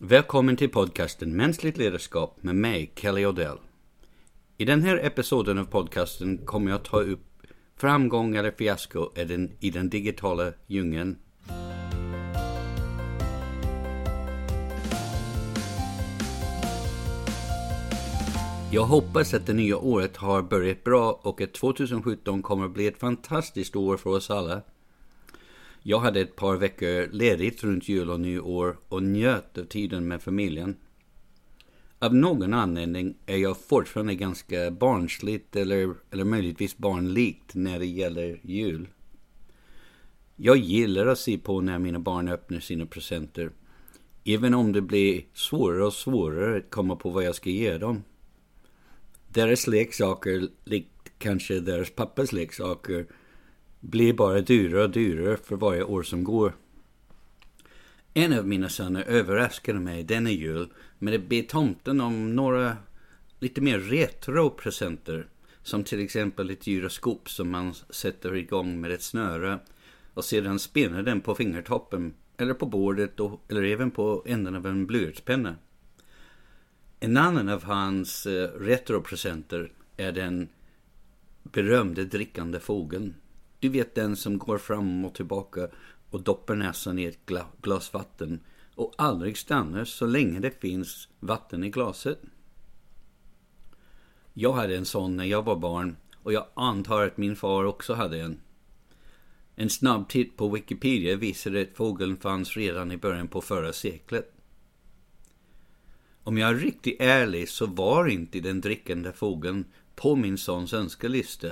Välkommen 0.00 0.56
till 0.56 0.68
podcasten 0.68 1.36
Mänskligt 1.36 1.76
ledarskap 1.76 2.42
med 2.42 2.54
mig, 2.54 2.92
Kelly 2.96 3.26
Odell. 3.26 3.56
I 4.56 4.64
den 4.64 4.82
här 4.82 4.96
episoden 4.96 5.58
av 5.58 5.64
podcasten 5.64 6.38
kommer 6.38 6.70
jag 6.70 6.82
ta 6.82 7.00
upp 7.00 7.20
framgång 7.76 8.36
eller 8.36 8.50
fiasko 8.50 9.10
i 9.16 9.24
den, 9.24 9.52
i 9.60 9.70
den 9.70 9.88
digitala 9.88 10.52
djungeln. 10.66 11.16
Jag 18.72 18.84
hoppas 18.84 19.34
att 19.34 19.46
det 19.46 19.54
nya 19.54 19.76
året 19.76 20.16
har 20.16 20.42
börjat 20.42 20.84
bra 20.84 21.20
och 21.22 21.40
att 21.40 21.52
2017 21.52 22.42
kommer 22.42 22.64
att 22.64 22.74
bli 22.74 22.86
ett 22.86 23.00
fantastiskt 23.00 23.76
år 23.76 23.96
för 23.96 24.10
oss 24.10 24.30
alla. 24.30 24.62
Jag 25.82 25.98
hade 25.98 26.20
ett 26.20 26.36
par 26.36 26.56
veckor 26.56 27.08
ledigt 27.12 27.64
runt 27.64 27.88
jul 27.88 28.10
och 28.10 28.20
nyår 28.20 28.78
och 28.88 29.02
njöt 29.02 29.58
av 29.58 29.64
tiden 29.64 30.08
med 30.08 30.22
familjen. 30.22 30.76
Av 31.98 32.14
någon 32.14 32.54
anledning 32.54 33.16
är 33.26 33.36
jag 33.36 33.56
fortfarande 33.60 34.14
ganska 34.14 34.70
barnsligt 34.70 35.56
eller, 35.56 35.94
eller 36.10 36.24
möjligtvis 36.24 36.76
barnlikt 36.76 37.54
när 37.54 37.78
det 37.78 37.86
gäller 37.86 38.40
jul. 38.42 38.88
Jag 40.36 40.56
gillar 40.56 41.06
att 41.06 41.18
se 41.18 41.38
på 41.38 41.60
när 41.60 41.78
mina 41.78 41.98
barn 41.98 42.28
öppnar 42.28 42.60
sina 42.60 42.86
presenter. 42.86 43.50
Även 44.24 44.54
om 44.54 44.72
det 44.72 44.80
blir 44.80 45.24
svårare 45.32 45.84
och 45.84 45.92
svårare 45.92 46.58
att 46.58 46.70
komma 46.70 46.96
på 46.96 47.10
vad 47.10 47.24
jag 47.24 47.34
ska 47.34 47.50
ge 47.50 47.78
dem. 47.78 48.04
Deras 49.28 49.66
leksaker, 49.66 50.48
likt 50.64 51.12
kanske 51.18 51.60
deras 51.60 51.90
pappas 51.90 52.32
leksaker, 52.32 53.06
blir 53.80 54.12
bara 54.12 54.40
dyrare 54.40 54.82
och 54.82 54.90
dyrare 54.90 55.36
för 55.36 55.56
varje 55.56 55.82
år 55.82 56.02
som 56.02 56.24
går. 56.24 56.52
En 58.14 58.38
av 58.38 58.46
mina 58.46 58.68
söner 58.68 59.02
överraskade 59.02 59.80
mig 59.80 60.04
denna 60.04 60.30
jul 60.30 60.72
med 60.98 61.14
att 61.14 61.28
be 61.28 61.42
tomten 61.42 62.00
om 62.00 62.36
några 62.36 62.76
lite 63.40 63.60
mer 63.60 63.78
retro 63.78 64.50
presenter. 64.50 65.26
Som 65.62 65.84
till 65.84 66.00
exempel 66.00 66.50
ett 66.50 66.66
gyroskop 66.66 67.30
som 67.30 67.50
man 67.50 67.74
sätter 67.74 68.36
igång 68.36 68.80
med 68.80 68.90
ett 68.90 69.02
snöre 69.02 69.58
och 70.14 70.24
sedan 70.24 70.58
spinner 70.58 71.02
den 71.02 71.20
på 71.20 71.34
fingertoppen 71.34 72.14
eller 72.36 72.54
på 72.54 72.66
bordet 72.66 73.20
och, 73.20 73.44
eller 73.48 73.62
även 73.62 73.90
på 73.90 74.22
änden 74.26 74.54
av 74.54 74.66
en 74.66 74.86
blyertspenna. 74.86 75.56
En 77.00 77.16
annan 77.16 77.48
av 77.48 77.64
hans 77.64 78.26
eh, 78.26 78.32
retro 78.32 78.64
retropresenter 78.64 79.72
är 79.96 80.12
den 80.12 80.48
berömde 81.42 82.04
drickande 82.04 82.60
fågeln. 82.60 83.14
Du 83.60 83.68
vet 83.68 83.94
den 83.94 84.16
som 84.16 84.38
går 84.38 84.58
fram 84.58 85.04
och 85.04 85.14
tillbaka 85.14 85.68
och 86.10 86.22
doppar 86.22 86.54
näsan 86.54 86.98
i 86.98 87.04
ett 87.04 87.26
gla 87.26 87.46
glas 87.62 87.92
vatten 87.92 88.40
och 88.74 88.94
aldrig 88.98 89.38
stannar 89.38 89.84
så 89.84 90.06
länge 90.06 90.40
det 90.40 90.60
finns 90.60 91.08
vatten 91.20 91.64
i 91.64 91.70
glaset. 91.70 92.20
Jag 94.32 94.52
hade 94.52 94.76
en 94.76 94.84
sån 94.84 95.16
när 95.16 95.24
jag 95.24 95.44
var 95.44 95.56
barn 95.56 95.96
och 96.22 96.32
jag 96.32 96.46
antar 96.54 97.06
att 97.06 97.16
min 97.16 97.36
far 97.36 97.64
också 97.64 97.94
hade 97.94 98.20
en. 98.20 98.40
En 99.54 99.70
snabb 99.70 100.08
titt 100.08 100.36
på 100.36 100.48
Wikipedia 100.48 101.16
visade 101.16 101.62
att 101.62 101.76
fågeln 101.76 102.16
fanns 102.16 102.56
redan 102.56 102.92
i 102.92 102.96
början 102.96 103.28
på 103.28 103.40
förra 103.40 103.72
seklet. 103.72 104.32
Om 106.22 106.38
jag 106.38 106.50
är 106.50 106.54
riktigt 106.54 107.00
ärlig 107.00 107.48
så 107.48 107.66
var 107.66 108.08
inte 108.08 108.40
den 108.40 108.60
drickande 108.60 109.12
fågeln 109.12 109.64
på 109.94 110.16
min 110.16 110.38
sons 110.38 110.74
önskelista. 110.74 111.48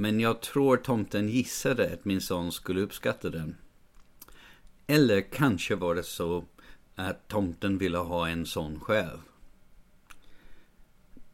Men 0.00 0.20
jag 0.20 0.40
tror 0.40 0.76
tomten 0.76 1.28
gissade 1.28 1.92
att 1.92 2.04
min 2.04 2.20
son 2.20 2.52
skulle 2.52 2.80
uppskatta 2.80 3.30
den. 3.30 3.56
Eller 4.86 5.20
kanske 5.20 5.76
var 5.76 5.94
det 5.94 6.02
så 6.02 6.44
att 6.94 7.28
tomten 7.28 7.78
ville 7.78 7.98
ha 7.98 8.28
en 8.28 8.46
sån 8.46 8.80
själv. 8.80 9.18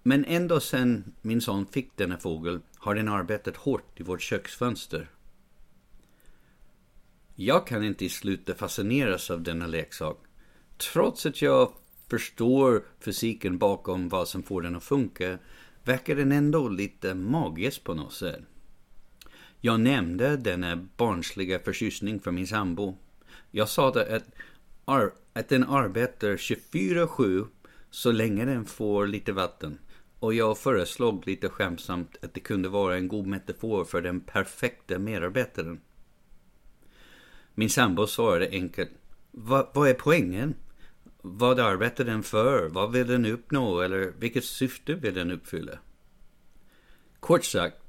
Men 0.02 0.24
ända 0.24 0.60
sen 0.60 1.14
min 1.22 1.40
son 1.40 1.66
fick 1.66 1.96
denna 1.96 2.18
fågel 2.18 2.60
har 2.76 2.94
den 2.94 3.08
arbetat 3.08 3.56
hårt 3.56 4.00
i 4.00 4.02
vårt 4.02 4.22
köksfönster. 4.22 5.10
Jag 7.34 7.66
kan 7.66 7.84
inte 7.84 8.08
sluta 8.08 8.55
fascineras 8.55 9.30
av 9.30 9.42
denna 9.42 9.66
leksak. 9.66 10.18
Trots 10.92 11.27
att 11.27 11.42
jag 11.42 11.72
förstår 12.08 12.84
fysiken 13.00 13.58
bakom 13.58 14.08
vad 14.08 14.28
som 14.28 14.42
får 14.42 14.62
den 14.62 14.77
att 14.77 14.84
funka 14.84 15.39
verkar 15.83 16.16
den 16.16 16.33
ändå 16.33 16.68
lite 16.68 17.14
magisk 17.14 17.84
på 17.84 17.94
något 17.94 18.12
sätt. 18.12 18.40
Jag 19.67 19.80
nämnde 19.80 20.36
denna 20.36 20.77
barnsliga 20.97 21.58
förtjusning 21.58 22.20
för 22.20 22.30
min 22.30 22.47
sambo. 22.47 22.98
Jag 23.51 23.69
sa 23.69 23.89
att, 23.89 24.25
ar 24.85 25.13
att 25.33 25.48
den 25.48 25.64
arbetar 25.64 26.36
24-7 26.36 27.47
så 27.91 28.13
länge 28.13 28.45
den 28.45 28.64
får 28.64 29.07
lite 29.07 29.33
vatten. 29.33 29.79
Och 30.19 30.35
jag 30.35 30.58
föreslog 30.58 31.27
lite 31.27 31.48
skämtsamt 31.48 32.17
att 32.23 32.35
det 32.35 32.41
kunde 32.41 32.69
vara 32.69 32.97
en 32.97 33.08
god 33.08 33.27
metafor 33.27 33.85
för 33.85 34.02
den 34.02 34.20
perfekta 34.20 34.98
medarbetaren. 34.98 35.81
Min 37.55 37.70
sambo 37.70 38.07
svarade 38.07 38.48
enkelt. 38.51 38.91
Vad 39.31 39.89
är 39.89 39.95
poängen? 39.95 40.55
Vad 41.23 41.61
arbetar 41.61 42.05
den 42.05 42.23
för? 42.23 42.69
Vad 42.69 42.92
vill 42.92 43.07
den 43.07 43.27
uppnå? 43.27 43.81
Eller 43.81 44.13
vilket 44.19 44.45
syfte 44.45 44.95
vill 44.95 45.14
den 45.14 45.31
uppfylla? 45.31 45.79
Kort 47.20 47.45
sagt, 47.45 47.83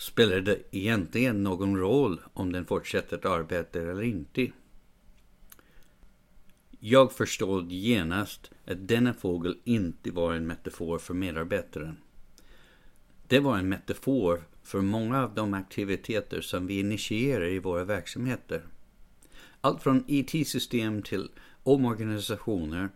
spelar 0.00 0.40
det 0.40 0.62
egentligen 0.70 1.42
någon 1.42 1.76
roll 1.76 2.20
om 2.32 2.52
den 2.52 2.64
fortsätter 2.64 3.16
att 3.16 3.24
arbeta 3.24 3.80
eller 3.80 4.02
inte? 4.02 4.52
Jag 6.78 7.12
förstod 7.12 7.72
genast 7.72 8.50
att 8.66 8.88
denna 8.88 9.14
fågel 9.14 9.58
inte 9.64 10.10
var 10.10 10.34
en 10.34 10.46
metafor 10.46 10.98
för 10.98 11.14
medarbetaren. 11.14 11.96
Det 13.26 13.40
var 13.40 13.58
en 13.58 13.68
metafor 13.68 14.44
för 14.62 14.80
många 14.80 15.22
av 15.22 15.34
de 15.34 15.54
aktiviteter 15.54 16.40
som 16.40 16.66
vi 16.66 16.80
initierar 16.80 17.48
i 17.48 17.58
våra 17.58 17.84
verksamheter. 17.84 18.62
Allt 19.60 19.82
från 19.82 20.04
IT-system 20.06 21.02
till 21.02 21.30
omorganisationer 21.62 22.88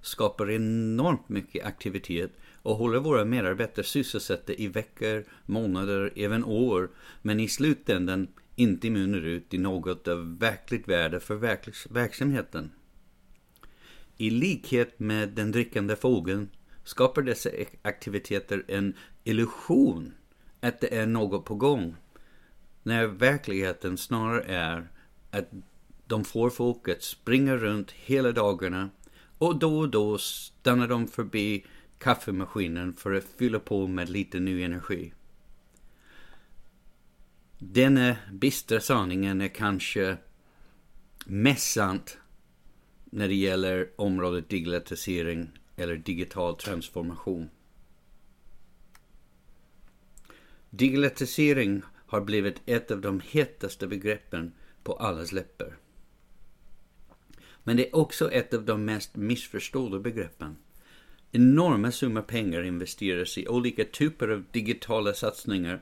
skapar 0.00 0.50
enormt 0.50 1.28
mycket 1.28 1.66
aktivitet 1.66 2.30
och 2.66 2.76
håller 2.76 2.98
våra 2.98 3.24
medarbetare 3.24 3.84
sysselsatta 3.84 4.52
i 4.52 4.68
veckor, 4.68 5.24
månader, 5.46 6.12
även 6.16 6.44
år, 6.44 6.90
men 7.22 7.40
i 7.40 7.48
slutändan 7.48 8.28
inte 8.56 8.90
mynnar 8.90 9.26
ut 9.26 9.54
i 9.54 9.58
något 9.58 10.08
av 10.08 10.38
verkligt 10.38 10.88
värde 10.88 11.20
för 11.20 11.34
verksamheten. 11.90 12.70
I 14.16 14.30
likhet 14.30 14.98
med 14.98 15.28
den 15.28 15.52
drickande 15.52 15.96
fågeln 15.96 16.50
skapar 16.84 17.22
dessa 17.22 17.50
aktiviteter 17.82 18.64
en 18.68 18.94
illusion 19.24 20.14
att 20.60 20.80
det 20.80 20.96
är 20.96 21.06
något 21.06 21.44
på 21.44 21.54
gång, 21.54 21.96
när 22.82 23.06
verkligheten 23.06 23.96
snarare 23.96 24.42
är 24.42 24.88
att 25.30 25.50
de 26.06 26.24
får 26.24 26.50
folk 26.50 26.88
att 26.88 27.02
springa 27.02 27.56
runt 27.56 27.90
hela 27.90 28.32
dagarna 28.32 28.90
och 29.38 29.58
då 29.58 29.78
och 29.78 29.88
då 29.88 30.18
stannar 30.18 30.88
de 30.88 31.08
förbi 31.08 31.64
kaffemaskinen 31.98 32.94
för 32.94 33.12
att 33.12 33.24
fylla 33.24 33.58
på 33.58 33.86
med 33.86 34.08
lite 34.08 34.40
ny 34.40 34.62
energi. 34.62 35.12
Denna 37.58 38.16
bistra 38.32 38.80
sanningen 38.80 39.40
är 39.40 39.48
kanske 39.48 40.16
mest 41.26 41.72
sant 41.72 42.18
när 43.04 43.28
det 43.28 43.34
gäller 43.34 43.90
området 43.96 44.48
digitalisering 44.48 45.58
eller 45.76 45.96
digital 45.96 46.56
transformation. 46.56 47.50
Digitalisering 50.70 51.82
har 52.06 52.20
blivit 52.20 52.62
ett 52.66 52.90
av 52.90 53.00
de 53.00 53.20
hetaste 53.20 53.86
begreppen 53.86 54.52
på 54.82 54.92
allas 54.92 55.32
läppar. 55.32 55.76
Men 57.64 57.76
det 57.76 57.88
är 57.88 57.96
också 57.96 58.30
ett 58.30 58.54
av 58.54 58.64
de 58.64 58.84
mest 58.84 59.16
missförstådda 59.16 59.98
begreppen. 59.98 60.56
Enorma 61.32 61.92
summor 61.92 62.22
pengar 62.22 62.62
investeras 62.62 63.38
i 63.38 63.48
olika 63.48 63.84
typer 63.84 64.28
av 64.28 64.44
digitala 64.52 65.14
satsningar 65.14 65.80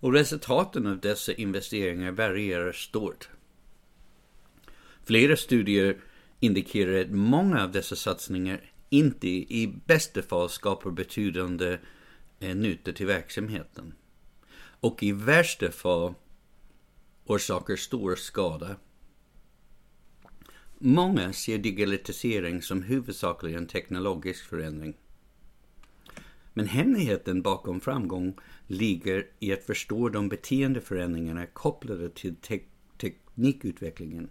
och 0.00 0.12
resultaten 0.12 0.86
av 0.86 1.00
dessa 1.00 1.32
investeringar 1.32 2.12
varierar 2.12 2.72
stort. 2.72 3.28
Flera 5.04 5.36
studier 5.36 5.96
indikerar 6.40 7.00
att 7.00 7.10
många 7.10 7.62
av 7.62 7.72
dessa 7.72 7.96
satsningar 7.96 8.60
inte 8.88 9.28
i 9.28 9.74
bästa 9.86 10.22
fall 10.22 10.50
skapar 10.50 10.90
betydande 10.90 11.78
eh, 12.40 12.56
nytta 12.56 12.92
till 12.92 13.06
verksamheten. 13.06 13.94
Och 14.80 15.02
i 15.02 15.12
värsta 15.12 15.70
fall 15.70 16.14
orsakar 17.24 17.76
stor 17.76 18.16
skada. 18.16 18.76
Många 20.78 21.32
ser 21.32 21.58
digitalisering 21.58 22.62
som 22.62 22.82
huvudsakligen 22.82 23.66
teknologisk 23.66 24.44
förändring. 24.44 24.94
Men 26.52 26.66
hemligheten 26.66 27.42
bakom 27.42 27.80
framgång 27.80 28.38
ligger 28.66 29.26
i 29.38 29.52
att 29.52 29.64
förstå 29.64 30.08
de 30.08 30.28
beteendeförändringarna 30.28 31.46
kopplade 31.46 32.08
till 32.08 32.36
te 32.36 32.60
teknikutvecklingen. 32.98 34.28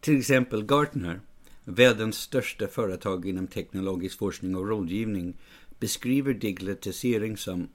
Till 0.00 0.18
exempel 0.18 0.64
Gartner 0.64 1.20
världens 1.64 2.16
största 2.16 2.66
företag 2.66 3.26
inom 3.26 3.46
teknologisk 3.46 4.18
forskning 4.18 4.56
och 4.56 4.68
rådgivning, 4.68 5.36
beskriver 5.78 6.34
digitalisering 6.34 7.36
som 7.36 7.68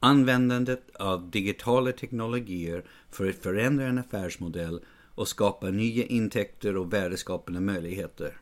användandet 0.00 0.96
av 0.96 1.30
digitala 1.30 1.92
teknologier 1.92 2.84
för 3.10 3.28
att 3.28 3.36
förändra 3.36 3.86
en 3.86 3.98
affärsmodell 3.98 4.80
och 5.20 5.28
skapa 5.28 5.70
nya 5.70 6.04
intäkter 6.04 6.76
och 6.76 6.92
värdeskapande 6.92 7.60
möjligheter. 7.60 8.40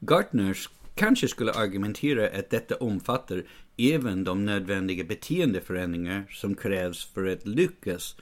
Gartners 0.00 0.70
kanske 0.94 1.28
skulle 1.28 1.52
argumentera 1.52 2.38
att 2.38 2.50
detta 2.50 2.76
omfattar 2.76 3.44
även 3.76 4.24
de 4.24 4.44
nödvändiga 4.44 5.04
beteendeförändringar 5.04 6.26
som 6.30 6.54
krävs 6.54 7.04
för 7.04 7.26
att 7.26 7.46
lyckas. 7.46 8.16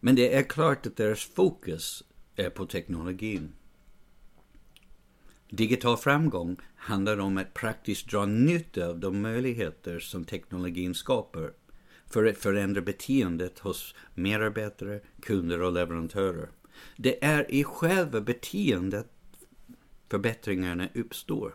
Men 0.00 0.14
det 0.14 0.34
är 0.34 0.42
klart 0.42 0.86
att 0.86 0.96
deras 0.96 1.24
fokus 1.24 2.04
är 2.36 2.50
på 2.50 2.66
teknologin. 2.66 3.52
Digital 5.50 5.96
framgång 5.96 6.56
handlar 6.76 7.18
om 7.18 7.38
att 7.38 7.54
praktiskt 7.54 8.10
dra 8.10 8.26
nytta 8.26 8.86
av 8.86 8.98
de 8.98 9.20
möjligheter 9.20 9.98
som 9.98 10.24
teknologin 10.24 10.94
skapar 10.94 11.52
för 12.10 12.24
att 12.24 12.38
förändra 12.38 12.80
beteendet 12.80 13.58
hos 13.58 13.94
medarbetare, 14.14 15.00
kunder 15.22 15.62
och 15.62 15.72
leverantörer. 15.72 16.48
Det 16.96 17.24
är 17.24 17.50
i 17.50 17.64
själva 17.64 18.20
beteendet 18.20 19.10
förbättringarna 20.08 20.88
uppstår. 20.94 21.54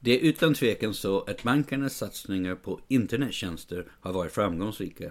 Det 0.00 0.20
är 0.20 0.20
utan 0.20 0.54
tvekan 0.54 0.94
så 0.94 1.20
att 1.20 1.42
bankernas 1.42 1.96
satsningar 1.96 2.54
på 2.54 2.80
internettjänster 2.88 3.92
har 4.00 4.12
varit 4.12 4.32
framgångsrika. 4.32 5.10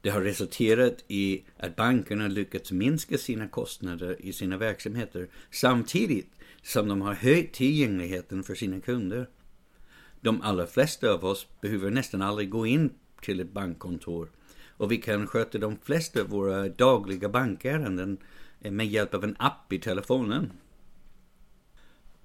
Det 0.00 0.10
har 0.10 0.20
resulterat 0.20 1.04
i 1.08 1.44
att 1.56 1.76
bankerna 1.76 2.28
lyckats 2.28 2.72
minska 2.72 3.18
sina 3.18 3.48
kostnader 3.48 4.16
i 4.18 4.32
sina 4.32 4.56
verksamheter 4.56 5.28
samtidigt 5.50 6.30
som 6.62 6.88
de 6.88 7.00
har 7.02 7.14
höjt 7.14 7.52
tillgängligheten 7.52 8.42
för 8.42 8.54
sina 8.54 8.80
kunder. 8.80 9.28
De 10.20 10.42
allra 10.42 10.66
flesta 10.66 11.10
av 11.10 11.24
oss 11.24 11.46
behöver 11.60 11.90
nästan 11.90 12.22
aldrig 12.22 12.50
gå 12.50 12.66
in 12.66 12.90
till 13.22 13.40
ett 13.40 13.52
bankkontor 13.52 14.28
och 14.76 14.92
vi 14.92 14.96
kan 14.96 15.26
sköta 15.26 15.58
de 15.58 15.76
flesta 15.82 16.20
av 16.20 16.28
våra 16.28 16.68
dagliga 16.68 17.28
bankärenden 17.28 18.18
eh, 18.60 18.72
med 18.72 18.86
hjälp 18.86 19.14
av 19.14 19.24
en 19.24 19.36
app 19.38 19.72
i 19.72 19.78
telefonen. 19.78 20.52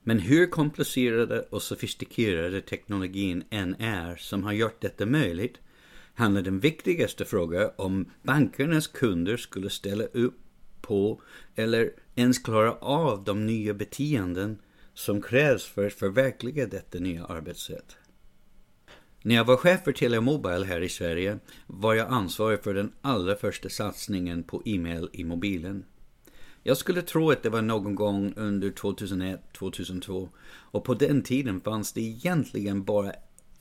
Men 0.03 0.19
hur 0.19 0.47
komplicerade 0.47 1.41
och 1.41 1.61
sofistikerade 1.61 2.61
teknologin 2.61 3.43
än 3.49 3.75
är 3.75 4.15
som 4.15 4.43
har 4.43 4.51
gjort 4.51 4.81
detta 4.81 5.05
möjligt 5.05 5.57
handlar 6.13 6.41
den 6.41 6.59
viktigaste 6.59 7.25
frågan 7.25 7.69
om 7.75 8.09
bankernas 8.23 8.87
kunder 8.87 9.37
skulle 9.37 9.69
ställa 9.69 10.03
upp 10.03 10.37
på 10.81 11.21
eller 11.55 11.91
ens 12.15 12.39
klara 12.39 12.73
av 12.73 13.23
de 13.23 13.45
nya 13.45 13.73
beteenden 13.73 14.59
som 15.01 15.21
krävs 15.21 15.65
för 15.65 15.87
att 15.87 15.93
förverkliga 15.93 16.67
detta 16.67 16.99
nya 16.99 17.25
arbetssätt. 17.25 17.97
När 19.21 19.35
jag 19.35 19.45
var 19.45 19.57
chef 19.57 19.83
för 19.83 19.91
Telemobile 19.91 20.65
här 20.65 20.81
i 20.81 20.89
Sverige 20.89 21.39
var 21.67 21.93
jag 21.93 22.07
ansvarig 22.07 22.63
för 22.63 22.73
den 22.73 22.91
allra 23.01 23.35
första 23.35 23.69
satsningen 23.69 24.43
på 24.43 24.61
e-mail 24.65 25.09
i 25.13 25.23
mobilen. 25.23 25.85
Jag 26.63 26.77
skulle 26.77 27.01
tro 27.01 27.31
att 27.31 27.43
det 27.43 27.49
var 27.49 27.61
någon 27.61 27.95
gång 27.95 28.33
under 28.35 28.71
2001-2002 28.71 30.29
och 30.47 30.83
på 30.83 30.93
den 30.93 31.21
tiden 31.21 31.61
fanns 31.61 31.93
det 31.93 32.01
egentligen 32.01 32.83
bara 32.83 33.13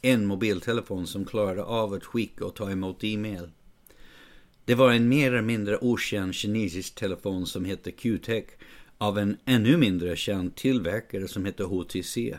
en 0.02 0.26
mobiltelefon 0.26 1.06
som 1.06 1.24
klarade 1.24 1.64
av 1.64 1.92
att 1.92 2.04
skicka 2.04 2.44
och 2.44 2.54
ta 2.54 2.70
emot 2.70 3.04
e-mail. 3.04 3.50
Det 4.64 4.74
var 4.74 4.92
en 4.92 5.08
mer 5.08 5.32
eller 5.32 5.42
mindre 5.42 5.78
okänd 5.78 6.34
kinesisk 6.34 6.94
telefon 6.94 7.46
som 7.46 7.64
hette 7.64 7.90
Q-Tech 7.90 8.44
av 9.00 9.18
en 9.18 9.36
ännu 9.44 9.76
mindre 9.76 10.16
känd 10.16 10.56
tillverkare 10.56 11.28
som 11.28 11.44
hette 11.44 11.64
HTC. 11.64 12.38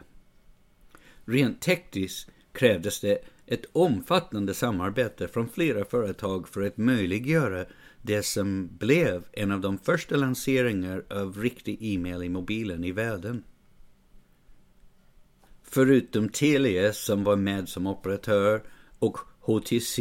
Rent 1.25 1.61
tekniskt 1.61 2.29
krävdes 2.51 2.99
det 2.99 3.17
ett 3.45 3.65
omfattande 3.71 4.53
samarbete 4.53 5.27
från 5.27 5.49
flera 5.49 5.85
företag 5.85 6.47
för 6.47 6.61
att 6.61 6.77
möjliggöra 6.77 7.65
det 8.01 8.23
som 8.23 8.69
blev 8.77 9.23
en 9.31 9.51
av 9.51 9.61
de 9.61 9.77
första 9.77 10.15
lanseringar 10.15 11.05
av 11.09 11.37
riktig 11.37 11.77
e-mail 11.81 12.23
i 12.23 12.29
mobilen 12.29 12.83
i 12.83 12.91
världen. 12.91 13.43
Förutom 15.63 16.29
Telia 16.29 16.93
som 16.93 17.23
var 17.23 17.35
med 17.35 17.69
som 17.69 17.87
operatör 17.87 18.63
och 18.99 19.17
HTC 19.41 19.97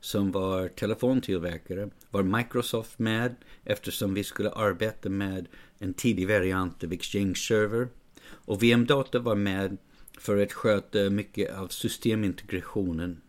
som 0.00 0.32
var 0.32 0.68
telefontillverkare 0.68 1.90
var 2.10 2.22
Microsoft 2.22 2.98
med 2.98 3.34
eftersom 3.64 4.14
vi 4.14 4.24
skulle 4.24 4.50
arbeta 4.50 5.08
med 5.08 5.48
en 5.78 5.94
tidig 5.94 6.28
variant 6.28 6.84
av 6.84 6.92
Exchange 6.92 7.34
Server 7.34 7.88
och 8.30 8.62
VM 8.62 8.86
Data 8.86 9.18
var 9.18 9.34
med 9.34 9.76
för 10.18 10.42
att 10.42 10.52
sköta 10.52 11.10
mycket 11.10 11.54
av 11.54 11.68
systemintegrationen. 11.68 13.20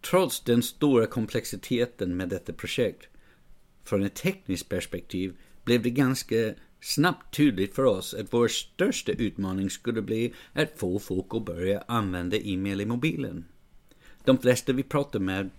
Trots 0.00 0.40
den 0.40 0.62
stora 0.62 1.06
komplexiteten 1.06 2.16
med 2.16 2.28
detta 2.28 2.52
projekt 2.52 3.08
från 3.84 4.02
ett 4.02 4.14
tekniskt 4.14 4.68
perspektiv 4.68 5.36
blev 5.64 5.82
det 5.82 5.90
ganska 5.90 6.54
snabbt 6.82 7.36
tydligt 7.36 7.74
för 7.74 7.84
oss 7.84 8.14
att 8.14 8.32
vår 8.32 8.48
största 8.48 9.12
utmaning 9.12 9.70
skulle 9.70 10.02
bli 10.02 10.32
att 10.52 10.78
få 10.78 10.98
folk 10.98 11.26
att 11.30 11.44
börja 11.44 11.84
använda 11.88 12.36
e-mail 12.36 12.80
i 12.80 12.86
mobilen. 12.86 13.44
De 14.24 14.38
flesta 14.38 14.72
vi 14.72 14.82
pratade 14.82 15.24
med 15.24 15.50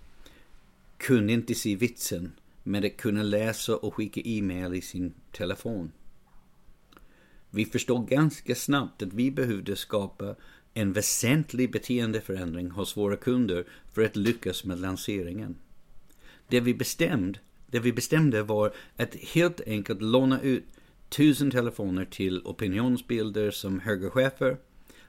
kunde 0.97 1.33
inte 1.33 1.55
se 1.55 1.75
vitsen 1.75 2.31
med 2.63 2.85
att 2.85 2.97
kunna 2.97 3.23
läsa 3.23 3.75
och 3.75 3.93
skicka 3.93 4.21
e-mail 4.25 4.73
i 4.73 4.81
sin 4.81 5.13
telefon. 5.31 5.91
Vi 7.49 7.65
förstod 7.65 8.09
ganska 8.09 8.55
snabbt 8.55 9.01
att 9.01 9.13
vi 9.13 9.31
behövde 9.31 9.75
skapa 9.75 10.35
en 10.73 10.93
väsentlig 10.93 11.71
beteendeförändring 11.71 12.71
hos 12.71 12.97
våra 12.97 13.15
kunder 13.15 13.65
för 13.93 14.05
att 14.05 14.15
lyckas 14.15 14.63
med 14.63 14.79
lanseringen. 14.79 15.55
Det 16.47 16.59
vi, 16.59 16.73
bestämde, 16.73 17.39
det 17.67 17.79
vi 17.79 17.93
bestämde 17.93 18.43
var 18.43 18.73
att 18.97 19.15
helt 19.15 19.61
enkelt 19.67 20.01
låna 20.01 20.41
ut 20.41 20.63
tusen 21.13 21.51
telefoner 21.51 22.06
till 22.06 22.42
opinionsbilder 22.45 23.51
som 23.51 23.80
högerchefer, 23.80 24.57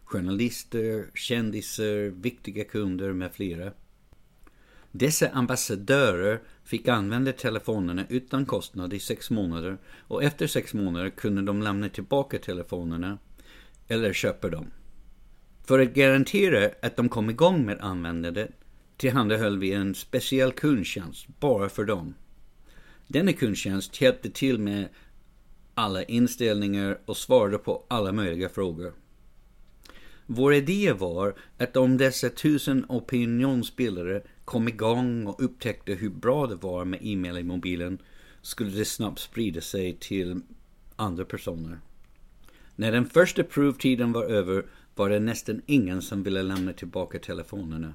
journalister, 0.04 1.10
kändisar, 1.14 2.10
viktiga 2.22 2.64
kunder 2.64 3.12
med 3.12 3.32
flera. 3.32 3.72
Dessa 4.92 5.28
ambassadörer 5.28 6.40
fick 6.64 6.88
använda 6.88 7.32
telefonerna 7.32 8.06
utan 8.08 8.46
kostnad 8.46 8.92
i 8.92 8.98
sex 8.98 9.30
månader 9.30 9.78
och 9.98 10.22
efter 10.22 10.46
sex 10.46 10.74
månader 10.74 11.10
kunde 11.10 11.42
de 11.42 11.62
lämna 11.62 11.88
tillbaka 11.88 12.38
telefonerna 12.38 13.18
eller 13.88 14.12
köpa 14.12 14.48
dem. 14.48 14.70
För 15.64 15.78
att 15.78 15.94
garantera 15.94 16.70
att 16.82 16.96
de 16.96 17.08
kom 17.08 17.30
igång 17.30 17.66
med 17.66 17.80
användandet 17.80 18.50
tillhandahöll 18.96 19.58
vi 19.58 19.72
en 19.72 19.94
speciell 19.94 20.52
kundtjänst 20.52 21.26
bara 21.40 21.68
för 21.68 21.84
dem. 21.84 22.14
Denna 23.06 23.32
kundtjänst 23.32 24.00
hjälpte 24.00 24.30
till 24.30 24.58
med 24.58 24.88
alla 25.74 26.02
inställningar 26.02 26.98
och 27.04 27.16
svarade 27.16 27.58
på 27.58 27.84
alla 27.88 28.12
möjliga 28.12 28.48
frågor. 28.48 28.92
Vår 30.26 30.54
idé 30.54 30.92
var 30.92 31.34
att 31.58 31.76
om 31.76 31.96
dessa 31.96 32.30
tusen 32.30 32.86
opinionsbildare 32.88 34.22
kom 34.44 34.68
igång 34.68 35.26
och 35.26 35.44
upptäckte 35.44 35.92
hur 35.94 36.10
bra 36.10 36.46
det 36.46 36.54
var 36.54 36.84
med 36.84 36.98
e-mail 37.02 37.38
i 37.38 37.42
mobilen 37.42 37.98
skulle 38.42 38.70
det 38.70 38.84
snabbt 38.84 39.18
sprida 39.18 39.60
sig 39.60 39.96
till 40.00 40.40
andra 40.96 41.24
personer. 41.24 41.78
När 42.76 42.92
den 42.92 43.06
första 43.06 43.42
provtiden 43.42 44.12
var 44.12 44.24
över 44.24 44.66
var 44.94 45.10
det 45.10 45.20
nästan 45.20 45.62
ingen 45.66 46.02
som 46.02 46.22
ville 46.22 46.42
lämna 46.42 46.72
tillbaka 46.72 47.18
telefonerna. 47.18 47.94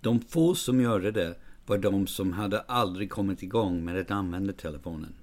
De 0.00 0.20
få 0.20 0.54
som 0.54 0.80
gjorde 0.80 1.10
det 1.10 1.34
var 1.66 1.78
de 1.78 2.06
som 2.06 2.32
hade 2.32 2.60
aldrig 2.60 3.10
kommit 3.10 3.42
igång 3.42 3.84
med 3.84 4.00
att 4.00 4.10
använda 4.10 4.52
telefonen. 4.52 5.14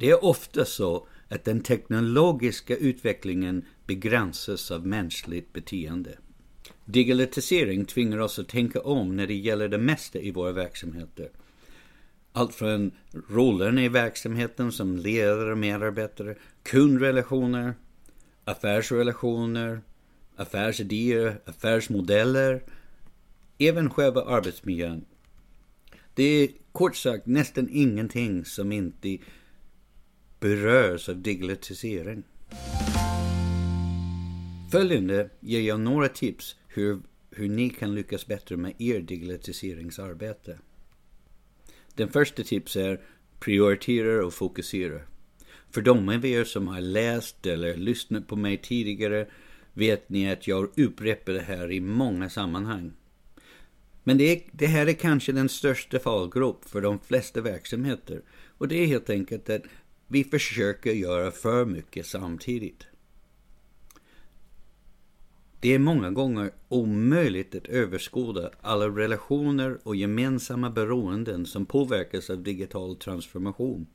Det 0.00 0.10
är 0.10 0.24
ofta 0.24 0.64
så 0.64 1.06
att 1.28 1.44
den 1.44 1.60
teknologiska 1.60 2.76
utvecklingen 2.76 3.64
begränsas 3.86 4.70
av 4.70 4.86
mänskligt 4.86 5.52
beteende. 5.52 6.18
Digitalisering 6.84 7.84
tvingar 7.84 8.18
oss 8.18 8.38
att 8.38 8.48
tänka 8.48 8.80
om 8.80 9.16
när 9.16 9.26
det 9.26 9.34
gäller 9.34 9.68
det 9.68 9.78
mesta 9.78 10.18
i 10.18 10.30
våra 10.30 10.52
verksamheter. 10.52 11.30
Allt 12.32 12.54
från 12.54 12.90
rollerna 13.28 13.82
i 13.82 13.88
verksamheten 13.88 14.72
som 14.72 14.96
ledare 14.96 15.52
och 15.52 15.58
medarbetare, 15.58 16.34
kundrelationer, 16.62 17.74
affärsrelationer, 18.44 19.80
affärsidéer, 20.36 21.40
affärsmodeller, 21.44 22.62
även 23.58 23.90
själva 23.90 24.24
arbetsmiljön. 24.24 25.04
Det 26.14 26.24
är 26.24 26.48
kort 26.72 26.96
sagt 26.96 27.26
nästan 27.26 27.68
ingenting 27.70 28.44
som 28.44 28.72
inte 28.72 29.18
berörs 30.40 31.08
av 31.08 31.16
digitalisering. 31.16 32.22
Följande 34.72 35.30
ger 35.40 35.60
jag 35.60 35.80
några 35.80 36.08
tips 36.08 36.56
hur, 36.68 37.00
hur 37.30 37.48
ni 37.48 37.70
kan 37.70 37.94
lyckas 37.94 38.26
bättre 38.26 38.56
med 38.56 38.74
er 38.78 39.00
digitaliseringsarbete. 39.00 40.58
Den 41.94 42.08
första 42.08 42.42
tipset 42.42 42.82
är 42.82 43.00
prioritera 43.40 44.26
och 44.26 44.34
fokusera. 44.34 45.00
För 45.70 45.82
de 45.82 46.08
av 46.08 46.24
er 46.24 46.44
som 46.44 46.68
har 46.68 46.80
läst 46.80 47.46
eller 47.46 47.76
lyssnat 47.76 48.28
på 48.28 48.36
mig 48.36 48.56
tidigare 48.56 49.26
vet 49.72 50.08
ni 50.08 50.30
att 50.30 50.46
jag 50.46 50.78
upprepar 50.78 51.32
det 51.32 51.40
här 51.40 51.72
i 51.72 51.80
många 51.80 52.30
sammanhang. 52.30 52.92
Men 54.04 54.18
det, 54.18 54.24
är, 54.24 54.42
det, 54.52 54.66
här 54.66 54.86
är 54.86 54.92
kanske 54.92 55.32
den 55.32 55.48
största 55.48 55.98
fallgrop 55.98 56.64
för 56.64 56.80
de 56.80 56.98
flesta 57.00 57.40
verksamheter. 57.40 58.22
Och 58.58 58.68
det 58.68 58.76
är 58.76 58.86
helt 58.86 59.10
enkelt 59.10 59.50
att 59.50 59.62
vi 60.12 60.24
försöker 60.24 60.92
göra 60.92 61.30
för 61.30 61.64
mycket 61.64 62.06
samtidigt. 62.06 62.86
Det 65.60 65.74
är 65.74 65.78
många 65.78 66.10
gånger 66.10 66.50
omöjligt 66.68 67.54
att 67.54 67.66
överskåda 67.66 68.50
alla 68.60 68.86
relationer 68.86 69.78
och 69.82 69.96
gemensamma 69.96 70.70
beroenden 70.70 71.46
som 71.46 71.66
påverkas 71.66 72.30
av 72.30 72.42
digital 72.42 72.96
transformation. 72.96 73.86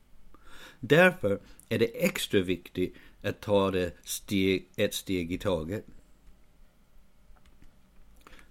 Därför 0.79 1.39
är 1.69 1.79
det 1.79 2.05
extra 2.05 2.41
viktigt 2.41 2.95
att 3.23 3.41
ta 3.41 3.71
det 3.71 3.91
steg, 4.03 4.69
ett 4.75 4.93
steg 4.93 5.31
i 5.31 5.37
taget. 5.37 5.85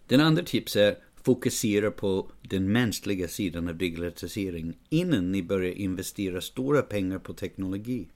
Den 0.06 0.21
andra 0.21 0.42
tipset 0.42 0.83
är 0.83 1.04
fokusera 1.25 1.90
på 1.90 2.31
den 2.43 2.73
mänskliga 2.73 3.28
sidan 3.28 3.69
av 3.69 3.76
digitalisering 3.76 4.78
innan 4.88 5.33
ni 5.33 5.43
börjar 5.43 5.73
investera 5.73 6.40
stora 6.40 6.83
pengar 6.83 7.19
på 7.19 7.35
teknologi. 7.35 8.09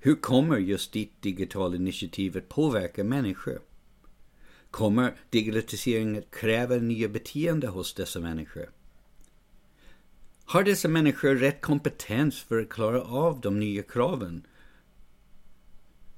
Hur 0.00 0.14
kommer 0.14 0.58
just 0.58 0.92
ditt 0.92 1.22
digitala 1.22 1.76
initiativ 1.76 2.36
att 2.36 2.48
påverka 2.48 3.04
människor? 3.04 3.60
Kommer 4.70 5.14
digitaliseringen 5.30 6.18
att 6.18 6.30
kräva 6.30 6.76
nya 6.76 7.08
beteenden 7.08 7.70
hos 7.70 7.94
dessa 7.94 8.20
människor? 8.20 8.70
Har 10.44 10.62
dessa 10.62 10.88
människor 10.88 11.34
rätt 11.34 11.60
kompetens 11.60 12.42
för 12.42 12.60
att 12.60 12.68
klara 12.68 13.02
av 13.02 13.40
de 13.40 13.60
nya 13.60 13.82
kraven? 13.82 14.46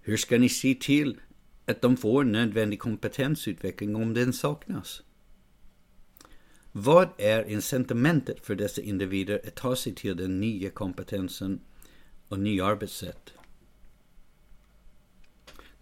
Hur 0.01 0.17
ska 0.17 0.39
ni 0.39 0.49
se 0.49 0.75
till 0.75 1.21
att 1.67 1.83
de 1.83 1.97
får 1.97 2.25
nödvändig 2.25 2.79
kompetensutveckling 2.79 3.97
om 3.97 4.15
den 4.15 4.33
saknas? 4.33 5.03
Vad 6.79 7.09
är 7.19 7.51
incitamentet 7.51 8.47
för 8.47 8.55
dessa 8.55 8.83
individer 8.83 9.41
att 9.47 9.55
ta 9.55 9.77
sig 9.77 9.95
till 9.95 10.17
den 10.17 10.41
nya 10.41 10.71
kompetensen 10.71 11.61
och 12.29 12.39
nya 12.39 12.65
arbetssätt? 12.65 13.33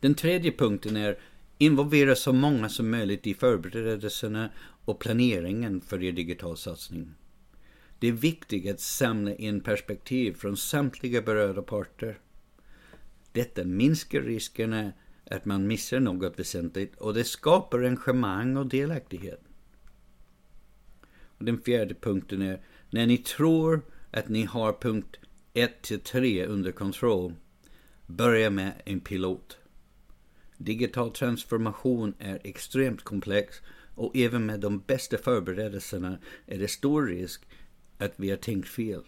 Den 0.00 0.14
tredje 0.14 0.52
punkten 0.52 0.96
är 0.96 1.18
involvera 1.58 2.14
så 2.14 2.32
många 2.32 2.68
som 2.68 2.90
möjligt 2.90 3.26
i 3.26 3.34
förberedelserna 3.34 4.50
och 4.84 4.98
planeringen 4.98 5.80
för 5.80 6.02
er 6.02 6.12
digital 6.12 6.56
satsning. 6.56 7.14
Det 7.98 8.08
är 8.08 8.12
viktigt 8.12 8.70
att 8.70 8.80
samla 8.80 9.34
in 9.34 9.60
perspektiv 9.60 10.34
från 10.34 10.56
samtliga 10.56 11.22
berörda 11.22 11.62
parter. 11.62 12.18
Detta 13.32 13.64
minskar 13.64 14.20
riskerna 14.20 14.92
att 15.30 15.44
man 15.44 15.66
missar 15.66 16.00
något 16.00 16.38
väsentligt 16.38 16.94
och 16.96 17.14
det 17.14 17.24
skapar 17.24 17.82
engagemang 17.82 18.56
och 18.56 18.66
delaktighet. 18.66 19.40
Och 21.38 21.44
den 21.44 21.60
fjärde 21.60 21.94
punkten 21.94 22.42
är, 22.42 22.60
när 22.90 23.06
ni 23.06 23.18
tror 23.18 23.80
att 24.10 24.28
ni 24.28 24.44
har 24.44 24.72
punkt 24.72 25.16
1 25.54 25.82
till 25.82 26.00
3 26.00 26.46
under 26.46 26.72
kontroll, 26.72 27.34
börja 28.06 28.50
med 28.50 28.72
en 28.84 29.00
pilot. 29.00 29.58
Digital 30.56 31.10
transformation 31.10 32.14
är 32.18 32.40
extremt 32.44 33.02
komplex 33.02 33.56
och 33.94 34.16
även 34.16 34.46
med 34.46 34.60
de 34.60 34.78
bästa 34.78 35.18
förberedelserna 35.18 36.18
är 36.46 36.58
det 36.58 36.68
stor 36.68 37.06
risk 37.06 37.42
att 37.98 38.12
vi 38.16 38.30
har 38.30 38.36
tänkt 38.36 38.68
fel. 38.68 39.02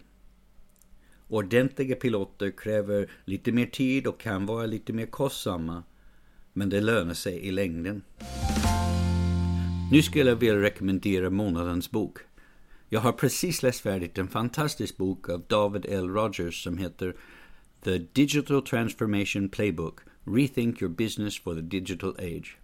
Ordentliga 1.27 1.95
piloter 1.95 2.51
kräver 2.51 3.11
lite 3.25 3.51
mer 3.51 3.65
tid 3.65 4.07
och 4.07 4.19
kan 4.19 4.45
vara 4.45 4.65
lite 4.65 4.93
mer 4.93 5.05
kostsamma, 5.05 5.83
men 6.53 6.69
det 6.69 6.81
lönar 6.81 7.13
sig 7.13 7.39
i 7.39 7.51
längden. 7.51 8.01
Nu 9.91 10.01
skulle 10.01 10.29
jag 10.29 10.35
vilja 10.35 10.61
rekommendera 10.61 11.29
månadens 11.29 11.91
bok. 11.91 12.17
Jag 12.89 12.99
har 12.99 13.11
precis 13.11 13.63
läst 13.63 13.79
färdigt 13.79 14.17
en 14.17 14.27
fantastisk 14.27 14.97
bok 14.97 15.29
av 15.29 15.43
David 15.47 15.85
L. 15.89 16.09
Rogers 16.09 16.63
som 16.63 16.77
heter 16.77 17.15
The 17.83 17.97
Digital 17.97 18.61
Transformation 18.61 19.49
Playbook 19.49 19.99
Rethink 20.23 20.81
Your 20.81 20.93
Business 20.93 21.39
for 21.39 21.55
the 21.55 21.61
Digital 21.61 22.15
Age. 22.19 22.57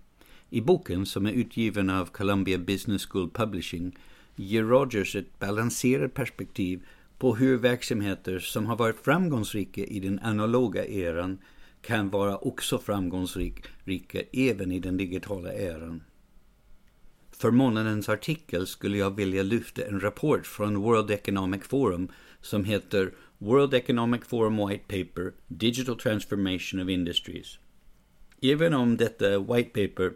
I 0.49 0.61
boken, 0.61 1.05
som 1.05 1.25
är 1.25 1.31
utgiven 1.31 1.89
av 1.89 2.05
Columbia 2.05 2.57
Business 2.57 3.05
School 3.05 3.29
Publishing, 3.29 3.97
ger 4.35 4.63
Rogers 4.63 5.15
ett 5.15 5.39
balanserat 5.39 6.13
perspektiv 6.13 6.85
på 7.17 7.35
hur 7.35 7.57
verksamheter 7.57 8.39
som 8.39 8.65
har 8.65 8.75
varit 8.75 8.99
framgångsrika 8.99 9.81
i 9.81 9.99
den 9.99 10.19
analoga 10.19 10.85
eran 10.85 11.37
kan 11.81 12.09
vara 12.09 12.37
också 12.37 12.77
framgångsrika 12.77 14.21
även 14.33 14.71
i 14.71 14.79
den 14.79 14.97
digitala 14.97 15.53
eran. 15.53 16.01
För 17.37 17.51
månadens 17.51 18.09
artikel 18.09 18.67
skulle 18.67 18.97
jag 18.97 19.15
vilja 19.15 19.43
lyfta 19.43 19.85
en 19.85 19.99
rapport 19.99 20.47
från 20.47 20.81
World 20.81 21.11
Economic 21.11 21.63
Forum 21.63 22.11
som 22.41 22.63
heter 22.63 23.13
World 23.37 23.73
Economic 23.73 24.21
Forum 24.25 24.67
White 24.67 24.83
Paper 24.87 25.33
Digital 25.47 25.99
Transformation 25.99 26.79
of 26.79 26.89
Industries. 26.89 27.59
Även 28.41 28.73
om 28.73 28.97
detta 28.97 29.39
White 29.39 29.87
Paper 29.87 30.13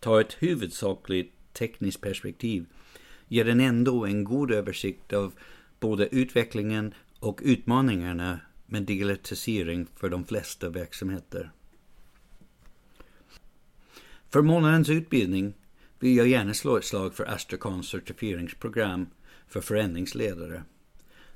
tar 0.00 0.20
ett 0.20 0.36
huvudsakligt 0.42 1.34
tekniskt 1.52 2.00
perspektiv 2.00 2.66
ger 3.28 3.44
den 3.44 3.60
ändå 3.60 4.06
en 4.06 4.24
god 4.24 4.50
översikt 4.50 5.12
av 5.12 5.32
både 5.80 6.14
utvecklingen 6.14 6.94
och 7.18 7.40
utmaningarna 7.44 8.40
med 8.66 8.82
digitalisering 8.82 9.86
för 9.96 10.08
de 10.08 10.24
flesta 10.24 10.68
verksamheter. 10.68 11.50
För 14.30 14.42
månadens 14.42 14.88
utbildning 14.88 15.54
vill 16.02 16.16
jag 16.16 16.28
gärna 16.28 16.54
slå 16.54 16.76
ett 16.76 16.84
slag 16.84 17.14
för 17.14 17.24
Astracons 17.24 17.88
certifieringsprogram 17.88 19.06
för 19.48 19.60
förändringsledare. 19.60 20.62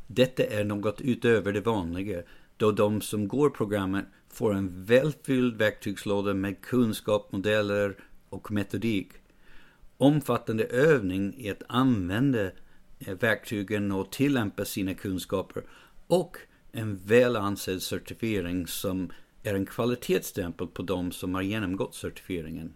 Detta 0.06 0.44
är 0.44 0.64
något 0.64 1.00
utöver 1.00 1.52
det 1.52 1.61
vanliga 1.61 2.23
då 2.56 2.73
de 2.73 3.00
som 3.00 3.28
går 3.28 3.50
programmet 3.50 4.04
får 4.28 4.54
en 4.54 4.85
välfylld 4.85 5.56
verktygslåda 5.56 6.35
med 6.35 6.61
kunskap, 6.61 7.32
modeller 7.32 7.96
och 8.28 8.50
metodik. 8.50 9.08
Omfattande 9.96 10.64
övning 10.64 11.35
i 11.38 11.50
att 11.50 11.62
använda 11.68 12.44
eh, 12.99 13.14
verktygen 13.20 13.92
och 13.92 14.12
tillämpa 14.12 14.64
sina 14.64 14.94
kunskaper 14.94 15.62
och 16.06 16.37
en 16.73 16.96
väl 16.96 17.37
ansedd 17.37 17.82
certifiering 17.82 18.66
som 18.66 19.12
är 19.42 19.54
en 19.54 19.66
kvalitetsstämpel 19.66 20.66
på 20.66 20.82
de 20.82 21.12
som 21.12 21.35
har 21.35 21.42
genomgått 21.42 21.94
certifieringen. 21.94 22.75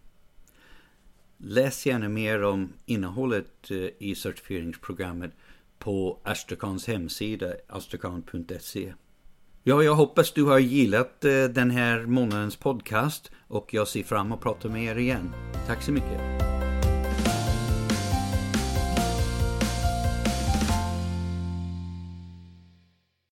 Läs 1.42 1.86
gärna 1.86 2.08
mer 2.08 2.44
om 2.44 2.72
innehållet 2.86 3.70
eh, 3.70 3.76
i 3.98 4.14
certifieringsprogrammet 4.14 5.32
på 5.78 6.18
Astrakans 6.22 6.86
hemsida, 6.86 7.52
astrakan.se. 7.68 8.94
Ja, 9.62 9.82
jag 9.82 9.94
hoppas 9.94 10.32
du 10.32 10.44
har 10.44 10.58
gillat 10.58 11.24
eh, 11.24 11.44
den 11.44 11.70
här 11.70 12.06
månadens 12.06 12.56
podcast 12.56 13.30
och 13.48 13.74
jag 13.74 13.88
ser 13.88 14.02
fram 14.02 14.26
emot 14.26 14.38
att 14.38 14.42
prata 14.42 14.68
med 14.68 14.84
er 14.84 14.98
igen. 14.98 15.32
Tack 15.66 15.82
så 15.82 15.92
mycket. 15.92 16.49